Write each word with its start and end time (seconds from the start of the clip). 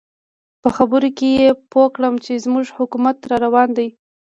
په 0.61 0.69
خبرو 0.75 1.09
کې 1.17 1.27
یې 1.39 1.47
پوه 1.71 1.85
کړم 1.95 2.15
چې 2.25 2.41
زموږ 2.45 2.65
حکومت 2.77 3.17
را 3.29 3.37
روان 3.45 3.69
دی. 3.77 3.87